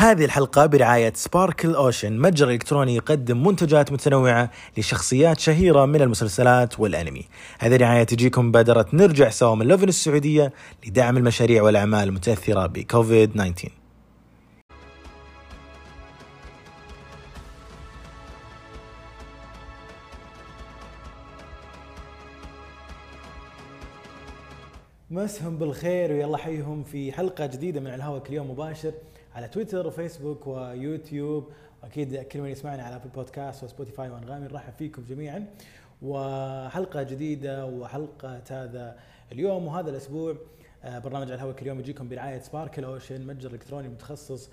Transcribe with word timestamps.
هذه 0.00 0.24
الحلقة 0.24 0.66
برعاية 0.66 1.12
سباركل 1.14 1.74
أوشن 1.74 2.18
متجر 2.18 2.50
إلكتروني 2.50 2.96
يقدم 2.96 3.46
منتجات 3.46 3.92
متنوعة 3.92 4.50
لشخصيات 4.78 5.40
شهيرة 5.40 5.84
من 5.86 6.02
المسلسلات 6.02 6.80
والأنمي. 6.80 7.24
هذه 7.58 7.76
الرعاية 7.76 8.04
تجيكم 8.04 8.44
مبادرة 8.44 8.86
نرجع 8.92 9.30
سوا 9.30 9.54
من 9.54 9.66
لوفن 9.66 9.88
السعودية 9.88 10.52
لدعم 10.86 11.16
المشاريع 11.16 11.62
والأعمال 11.62 12.08
المتأثرة 12.08 12.66
بكوفيد 12.66 13.32
19 13.32 13.70
مسهم 25.10 25.56
بالخير 25.56 26.12
ويلا 26.12 26.36
حيهم 26.36 26.82
في 26.82 27.12
حلقة 27.12 27.46
جديدة 27.46 27.80
من 27.80 27.94
الهواء 27.94 28.20
كل 28.20 28.34
يوم 28.34 28.50
مباشر. 28.50 28.92
على 29.34 29.48
تويتر 29.48 29.86
وفيسبوك 29.86 30.46
ويوتيوب 30.46 31.52
واكيد 31.82 32.16
كل 32.16 32.40
من 32.40 32.48
يسمعنا 32.48 32.82
على 32.82 32.96
أبل 32.96 33.08
بودكاست 33.08 33.64
وسبوتيفاي 33.64 34.10
وأنغامي 34.10 34.44
نرحب 34.44 34.72
فيكم 34.78 35.04
جميعا 35.08 35.46
وحلقة 36.02 37.02
جديدة 37.02 37.66
وحلقة 37.66 38.42
هذا 38.50 38.98
اليوم 39.32 39.66
وهذا 39.66 39.90
الأسبوع 39.90 40.36
آه، 40.84 40.98
برنامج 40.98 41.26
على 41.26 41.34
الهواء 41.34 41.54
كل 41.54 41.66
يوم 41.66 41.80
يجيكم 41.80 42.08
برعاية 42.08 42.40
Sparkle 42.40 42.84
Ocean 42.84 43.26
متجر 43.26 43.50
إلكتروني 43.50 43.88
متخصص 43.88 44.50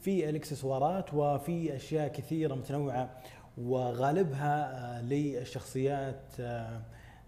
في 0.00 0.28
الإكسسوارات 0.28 1.14
وفي 1.14 1.76
أشياء 1.76 2.08
كثيرة 2.08 2.54
متنوعة 2.54 3.10
وغالبها 3.58 4.72
آه، 4.98 5.02
للشخصيات 5.02 6.22
آه، 6.40 6.82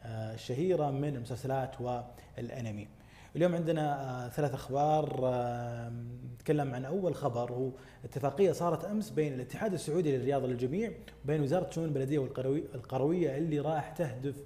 الشهيرة 0.06 0.90
من 0.90 1.16
المسلسلات 1.16 1.80
والأنمي. 1.80 2.88
اليوم 3.36 3.54
عندنا 3.54 4.00
آه، 4.26 4.28
ثلاث 4.28 4.54
أخبار 4.54 5.20
آه، 5.24 5.92
نتكلم 6.34 6.74
عن 6.74 6.84
أول 6.84 7.14
خبر 7.14 7.52
هو 7.52 7.70
اتفاقية 8.04 8.52
صارت 8.52 8.84
أمس 8.84 9.10
بين 9.10 9.34
الاتحاد 9.34 9.72
السعودي 9.72 10.16
للرياضه 10.16 10.46
للجميع 10.46 10.92
وبين 11.24 11.42
وزارة 11.42 11.68
الشؤون 11.68 11.86
البلدية 11.86 12.18
والقرويه 12.18 13.38
اللي 13.38 13.60
راح 13.60 13.90
تهدف 13.90 14.36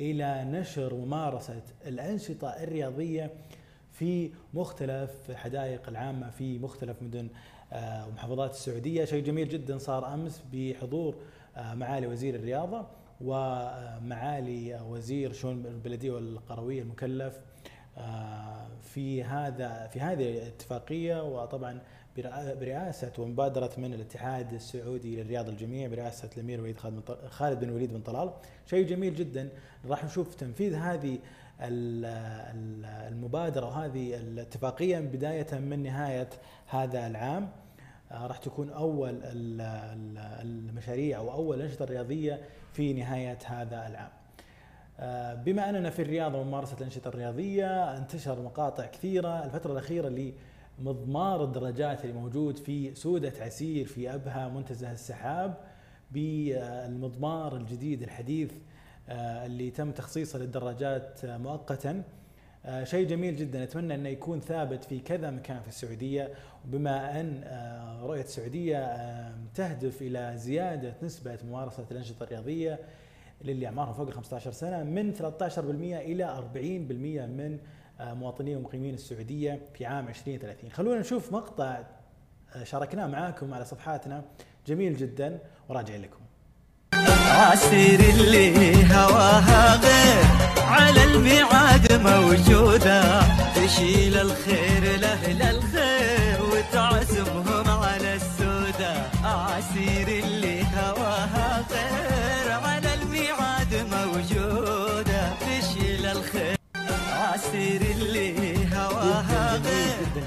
إلى 0.00 0.44
نشر 0.44 0.94
وممارسه 0.94 1.62
الأنشطة 1.86 2.48
الرياضية 2.48 3.30
في 3.92 4.30
مختلف 4.54 5.10
الحدائق 5.30 5.88
العامة 5.88 6.30
في 6.30 6.58
مختلف 6.58 7.02
مدن 7.02 7.28
آه، 7.72 8.08
ومحافظات 8.08 8.50
السعودية. 8.50 9.04
شيء 9.04 9.24
جميل 9.24 9.48
جدا 9.48 9.78
صار 9.78 10.14
أمس 10.14 10.42
بحضور 10.52 11.16
معالي 11.56 12.06
وزير 12.06 12.34
الرياضة 12.34 12.86
ومعالي 13.20 14.80
وزير 14.88 15.32
شؤون 15.32 15.66
البلدية 15.66 16.10
والقروية 16.10 16.82
المكلف 16.82 17.40
في 18.82 19.24
هذا 19.24 19.86
في 19.86 20.00
هذه 20.00 20.38
الاتفاقية 20.38 21.22
وطبعا 21.22 21.80
برئاسة 22.60 23.12
ومبادرة 23.18 23.70
من 23.78 23.94
الاتحاد 23.94 24.52
السعودي 24.52 25.16
للرياض 25.16 25.48
الجميع 25.48 25.88
برئاسة 25.88 26.30
الأمير 26.36 26.60
وليد 26.60 26.76
خالد 27.28 27.60
بن 27.60 27.70
وليد 27.70 27.92
بن 27.92 28.00
طلال. 28.00 28.30
شيء 28.66 28.86
جميل 28.86 29.14
جدا. 29.14 29.48
راح 29.88 30.04
نشوف 30.04 30.34
تنفيذ 30.34 30.74
هذه 30.74 31.18
المبادرة 33.08 33.66
وهذه 33.66 34.14
الاتفاقية 34.14 34.98
بداية 34.98 35.58
من 35.58 35.82
نهاية 35.82 36.28
هذا 36.66 37.06
العام. 37.06 37.50
آه، 38.12 38.26
راح 38.26 38.38
تكون 38.38 38.70
أول 38.70 39.20
المشاريع 40.42 41.18
أو 41.18 41.32
أول 41.32 41.56
الأنشطة 41.56 41.82
الرياضية 41.82 42.40
في 42.72 42.92
نهاية 42.92 43.38
هذا 43.46 43.86
العام. 43.86 44.17
آه، 45.00 45.34
بما 45.34 45.68
أننا 45.68 45.90
في 45.90 46.02
الرياض 46.02 46.34
وممارسة 46.34 46.76
الأنشطة 46.76 47.08
الرياضية 47.08 47.98
انتشر 47.98 48.42
مقاطع 48.42 48.86
كثيرة 48.86 49.44
الفترة 49.44 49.72
الأخيرة 49.72 50.32
لمضمار 50.78 51.44
الدراجات 51.44 52.04
اللي 52.04 52.20
موجود 52.20 52.56
في 52.58 52.94
سوده 52.94 53.32
عسير 53.40 53.86
في 53.86 54.14
أبها 54.14 54.48
منتزه 54.48 54.92
السحاب 54.92 55.54
بالمضمار 56.10 57.56
الجديد 57.56 58.02
الحديث 58.02 58.52
آه، 59.08 59.46
اللي 59.46 59.70
تم 59.70 59.90
تخصيصه 59.90 60.38
للدراجات 60.38 61.20
مؤقتا. 61.24 62.02
آه، 62.64 62.84
شيء 62.84 63.06
جميل 63.08 63.36
جدا 63.36 63.62
أتمنى 63.62 63.94
انه 63.94 64.08
يكون 64.08 64.40
ثابت 64.40 64.84
في 64.84 65.00
كذا 65.00 65.30
مكان 65.30 65.60
في 65.60 65.68
السعودية. 65.68 66.30
وبما 66.64 67.20
أن 67.20 67.44
رؤية 68.02 68.22
السعودية 68.22 68.96
تهدف 69.54 70.02
إلى 70.02 70.32
زيادة 70.36 70.94
نسبة 71.02 71.38
ممارسة 71.44 71.84
الأنشطة 71.90 72.24
الرياضية 72.24 72.78
للي 73.44 73.66
اعمارهم 73.66 73.92
فوق 73.92 74.06
ال 74.06 74.12
15 74.14 74.52
سنة 74.52 74.82
من 74.82 75.14
13% 75.14 75.58
إلى 75.58 76.24
40% 76.24 77.26
من 77.26 77.58
آه، 78.00 78.14
مواطني 78.14 78.56
ومقيمين 78.56 78.94
السعودية 78.94 79.60
في 79.74 79.86
عام 79.86 80.08
2030 80.08 80.70
خلونا 80.70 81.00
نشوف 81.00 81.32
مقطع 81.32 81.78
آه، 82.54 82.64
شاركناه 82.64 83.06
معاكم 83.06 83.54
على 83.54 83.64
صفحاتنا. 83.64 84.24
جميل 84.66 84.96
جدا 84.96 85.38
وراجع 85.68 85.96
لكم. 85.96 86.20
عسير 87.30 88.00
اللي 88.00 88.74
هواها 88.94 89.76
غير 89.76 90.24
على 90.64 91.04
الميعاد 91.04 91.92
موجودة. 91.92 93.20
تشيل 93.54 94.16
الخير 94.16 95.00
لأهل 95.00 95.42
الخير. 95.42 95.77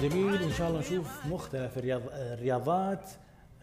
جميل 0.02 0.42
وان 0.42 0.52
شاء 0.52 0.70
الله 0.70 0.80
نشوف 0.80 1.26
مختلف 1.26 1.78
الرياض 1.78 2.02
الرياضات 2.14 3.10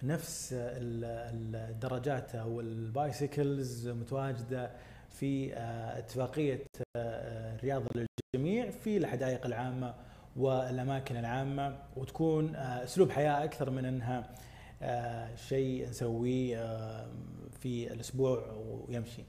نفس 0.03 0.51
الدراجات 0.53 2.35
أو 2.35 2.61
البايسيكلز 2.61 3.89
متواجدة 3.89 4.71
في 5.11 5.55
آه، 5.55 5.99
اتفاقية 5.99 6.65
آه، 6.97 7.55
الرياضه 7.55 8.07
للجميع 8.35 8.71
في 8.71 8.97
الحدائق 8.97 9.47
العامة 9.47 9.95
والأماكن 10.37 11.17
العامة 11.17 11.79
وتكون 11.97 12.55
آه، 12.55 12.85
أسلوب 12.85 13.11
حياة 13.11 13.45
أكثر 13.45 13.71
من 13.71 13.85
إنها 13.85 14.31
شيء 15.49 15.89
نسويه 15.89 16.59
في 17.61 17.93
الأسبوع 17.93 18.43
ويمشي. 18.89 19.23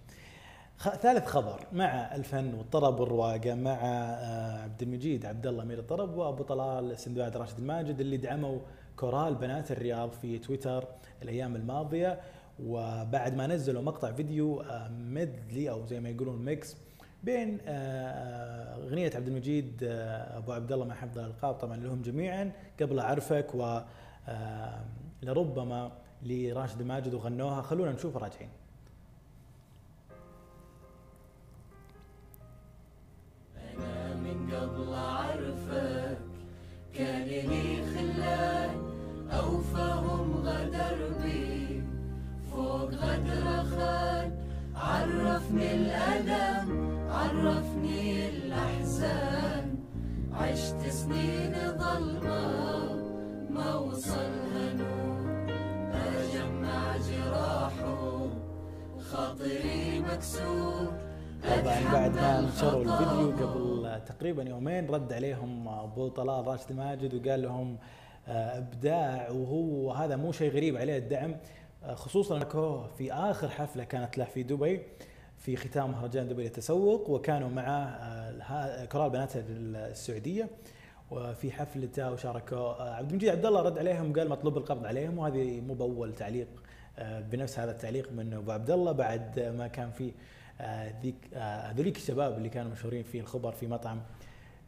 ثالث 0.79 1.25
خبر 1.25 1.59
مع 1.71 2.15
الفن 2.15 2.53
والطرب 2.53 2.99
والرواقة 2.99 3.55
مع 3.55 3.79
آه، 3.81 4.63
عبد 4.63 4.81
المجيد 4.81 5.25
عبد 5.25 5.47
الله 5.47 5.63
أمير 5.63 5.79
الطرب 5.79 6.17
وأبو 6.17 6.43
طلال 6.43 6.91
السندباد 6.91 7.37
راشد 7.37 7.59
الماجد 7.59 7.99
اللي 7.99 8.17
دعموا 8.17 8.59
كورال 8.95 9.35
بنات 9.35 9.71
الرياض 9.71 10.11
في 10.11 10.39
تويتر 10.39 10.85
الأيام 11.21 11.55
الماضية. 11.55 12.19
وبعد 12.63 13.35
ما 13.35 13.47
نزلوا 13.47 13.81
مقطع 13.81 14.11
فيديو 14.11 14.63
medley 14.89 15.69
أو 15.69 15.85
زي 15.85 15.99
ما 15.99 16.09
يقولون 16.09 16.45
mix 16.45 16.77
بين 17.23 17.57
آه، 17.67 18.75
أغنية 18.75 19.11
عبد 19.15 19.27
المجيد 19.27 19.83
آه، 19.83 20.37
أبو 20.37 20.51
عبد 20.51 20.71
الله 20.71 20.85
مع 20.85 20.95
حفظ 20.95 21.17
الألقاب 21.19 21.55
طبعا 21.55 21.77
لهم 21.77 22.01
جميعا 22.01 22.51
قبل 22.81 22.99
اعرفك 22.99 23.55
و 23.55 23.79
لربما 25.23 25.91
لراشد 26.23 26.81
الماجد 26.81 27.13
وغنوها. 27.13 27.61
خلونا 27.61 27.91
نشوف 27.91 28.17
راجعين. 28.17 28.49
قبل 34.59 34.93
أعرفك 34.93 36.17
كان 36.93 37.23
لي 37.27 37.83
خلان 37.93 38.75
أوفاهم 39.31 40.33
غدر 40.35 40.97
بي 41.23 41.83
فوق 42.51 42.91
غدر 42.93 43.63
خان 43.63 44.31
عرفني 44.75 45.75
الألم 45.75 46.67
عرفني 47.09 48.29
الأحزان. 48.29 49.75
عشت 50.33 50.87
سنين 50.89 51.53
ظلمة 51.77 52.95
ما 53.49 53.75
وصلها 53.75 54.73
نور. 54.73 55.19
أجمع 55.93 56.97
جراحه 56.97 58.27
خاطري 59.11 59.99
مكسور. 59.99 61.08
طبعا 61.43 61.93
بعد 61.93 62.15
ما 62.15 62.41
نشروا 62.41 62.83
الفيديو 62.83 63.47
قبل 63.47 64.01
تقريبا 64.05 64.43
يومين 64.43 64.87
رد 64.87 65.13
عليهم 65.13 65.67
أبو 65.67 66.07
طلال 66.07 66.47
راشد 66.47 66.71
ماجد 66.73 67.13
وقال 67.13 67.41
لهم 67.41 67.77
آه، 68.27 68.57
إبداع 68.57 69.29
وهو 69.29 69.91
هذا 69.91 70.15
مو 70.15 70.31
شيء 70.31 70.51
غريب 70.51 70.77
عليه 70.77 70.97
الدعم 70.97 71.35
آه، 71.83 71.93
خصوصا 71.93 72.37
إنه 72.37 72.87
في 72.97 73.13
آخر 73.13 73.49
حفلة 73.49 73.83
كانت 73.83 74.17
له 74.17 74.25
في 74.25 74.43
دبي 74.43 74.81
في 75.37 75.55
ختام 75.55 75.91
مهرجان 75.91 76.27
دبي 76.27 76.43
للتسوق 76.43 77.09
وكانوا 77.09 77.49
معاه 77.49 77.85
آه، 77.85 78.85
كورال 78.85 79.09
بنات 79.09 79.31
السعودية 79.35 80.49
وفي 81.11 81.51
حفلته 81.51 82.11
وشاركوا 82.11 82.83
عبد 82.83 83.09
المجيد 83.09 83.29
عبد 83.29 83.45
الله 83.45 83.61
رد 83.61 83.77
عليهم 83.77 84.11
وقال 84.11 84.29
مطلوب 84.29 84.57
القبض 84.57 84.85
عليهم 84.85 85.17
وهذه 85.17 85.61
مو 85.61 85.73
بأول 85.73 86.15
تعليق 86.15 86.47
بنفس 87.01 87.59
هذا 87.59 87.71
التعليق 87.71 88.11
من 88.11 88.33
أبو 88.33 88.51
عبد 88.51 88.71
الله 88.71 88.91
بعد 88.91 89.39
ما 89.39 89.67
كان 89.67 89.91
في 89.91 90.11
ذيك 91.01 91.15
آه، 91.33 91.71
هذوليك 91.71 91.97
الشباب 91.97 92.37
اللي 92.37 92.49
كانوا 92.49 92.71
مشهورين 92.71 93.03
في 93.03 93.19
الخبر 93.19 93.51
في 93.51 93.67
مطعم 93.67 94.01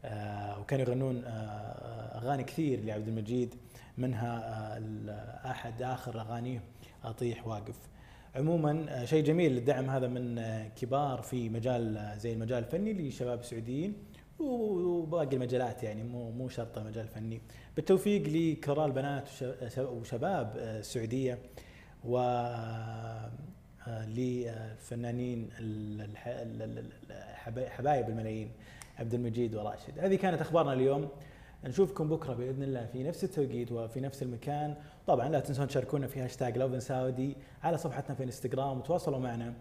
آه، 0.05 0.59
وكانوا 0.59 0.85
يغنون 0.85 1.23
آه، 1.25 2.17
أغاني 2.17 2.43
كثير 2.43 2.83
لعبد 2.83 3.07
المجيد 3.07 3.55
منها 3.97 4.37
آه، 4.77 5.51
احد 5.51 5.81
آخر 5.81 6.21
أغانيه 6.21 6.61
أطيح 7.03 7.47
واقف. 7.47 7.75
عموما 8.35 8.85
آه، 8.89 9.05
شيء 9.05 9.23
جميل 9.23 9.57
الدعم 9.57 9.89
هذا 9.89 10.07
من 10.07 10.37
آه، 10.39 10.67
كبار 10.67 11.21
في 11.21 11.49
مجال 11.49 11.97
آه، 11.97 12.17
زي 12.17 12.33
المجال 12.33 12.57
الفني 12.63 12.93
لشباب 12.93 13.43
سعوديين 13.43 13.93
وباقي 14.39 15.35
المجالات 15.35 15.83
يعني 15.83 16.03
مو 16.03 16.31
مو 16.31 16.49
شرط 16.49 16.77
المجال 16.77 17.03
الفني 17.03 17.41
بالتوفيق 17.75 18.23
لكرال 18.27 18.85
البنات 18.85 19.23
وش- 19.27 19.77
وشباب 19.77 20.57
آه، 20.57 20.79
السعودية 20.79 21.39
و 22.03 22.17
آه، 22.19 23.31
للفنانين 23.87 25.49
حبايب 27.47 28.09
الملايين 28.09 28.51
عبد 28.99 29.13
المجيد 29.13 29.55
وراشد. 29.55 29.99
هذه 29.99 30.15
كانت 30.15 30.41
أخبارنا 30.41 30.73
اليوم. 30.73 31.09
نشوفكم 31.63 32.09
بكرة 32.09 32.33
بإذن 32.33 32.63
الله 32.63 32.85
في 32.85 33.03
نفس 33.03 33.23
التوقيت 33.23 33.71
وفي 33.71 33.99
نفس 33.99 34.23
المكان. 34.23 34.75
طبعا 35.07 35.29
لا 35.29 35.39
تنسون 35.39 35.67
تشاركونا 35.67 36.07
في 36.07 36.21
هاشتاج 36.21 36.57
Lovin 36.57 36.79
Saudi 36.79 37.37
على 37.63 37.77
صفحتنا 37.77 38.15
في 38.15 38.23
إنستغرام 38.23 38.77
وتواصلوا 38.77 39.19
معنا 39.19 39.53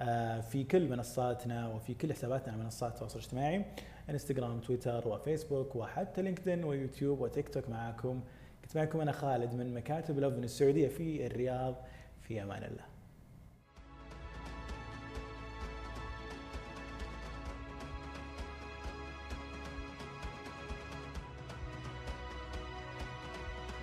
آه، 0.00 0.40
في 0.40 0.64
كل 0.64 0.88
منصاتنا 0.88 1.68
وفي 1.68 1.94
كل 1.94 2.12
حساباتنا 2.12 2.52
على 2.52 2.62
منصات 2.62 2.92
التواصل 2.92 3.18
الاجتماعي 3.18 3.64
إنستغرام 4.10 4.60
تويتر 4.60 5.08
وفيسبوك 5.08 5.76
وحتى 5.76 6.22
لينكدين 6.22 6.64
ويوتيوب 6.64 7.20
وتيك 7.20 7.48
توك 7.48 7.68
معاكم. 7.68 8.20
كنت 8.62 8.76
معكم 8.76 9.00
أنا 9.00 9.12
خالد 9.12 9.54
من 9.54 9.74
مكاتب 9.74 10.18
Lovin 10.18 10.44
السعودية 10.44 10.88
في 10.88 11.26
الرياض. 11.26 11.74
في 12.20 12.42
أمان 12.42 12.64
الله. 12.64 12.95